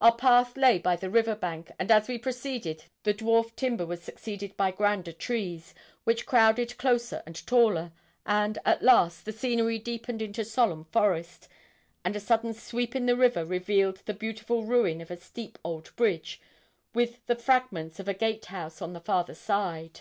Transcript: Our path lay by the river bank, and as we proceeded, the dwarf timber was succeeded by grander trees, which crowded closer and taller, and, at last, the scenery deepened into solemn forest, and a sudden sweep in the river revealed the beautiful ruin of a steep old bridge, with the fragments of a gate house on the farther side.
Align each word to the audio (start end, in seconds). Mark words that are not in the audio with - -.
Our 0.00 0.14
path 0.16 0.56
lay 0.56 0.78
by 0.78 0.96
the 0.96 1.10
river 1.10 1.34
bank, 1.34 1.70
and 1.78 1.90
as 1.90 2.08
we 2.08 2.16
proceeded, 2.16 2.84
the 3.02 3.12
dwarf 3.12 3.54
timber 3.54 3.84
was 3.84 4.02
succeeded 4.02 4.56
by 4.56 4.70
grander 4.70 5.12
trees, 5.12 5.74
which 6.04 6.24
crowded 6.24 6.78
closer 6.78 7.22
and 7.26 7.46
taller, 7.46 7.92
and, 8.24 8.56
at 8.64 8.80
last, 8.82 9.26
the 9.26 9.32
scenery 9.32 9.78
deepened 9.78 10.22
into 10.22 10.42
solemn 10.42 10.84
forest, 10.84 11.48
and 12.02 12.16
a 12.16 12.18
sudden 12.20 12.54
sweep 12.54 12.96
in 12.96 13.04
the 13.04 13.14
river 13.14 13.44
revealed 13.44 14.00
the 14.06 14.14
beautiful 14.14 14.64
ruin 14.64 15.02
of 15.02 15.10
a 15.10 15.18
steep 15.18 15.58
old 15.62 15.94
bridge, 15.96 16.40
with 16.94 17.26
the 17.26 17.36
fragments 17.36 18.00
of 18.00 18.08
a 18.08 18.14
gate 18.14 18.46
house 18.46 18.80
on 18.80 18.94
the 18.94 19.00
farther 19.02 19.34
side. 19.34 20.00